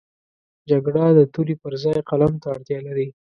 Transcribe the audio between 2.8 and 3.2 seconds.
لري